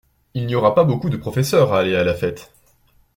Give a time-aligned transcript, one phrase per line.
[0.33, 2.51] Il n’y aura pas beaucoup de professeurs à aller à la fête.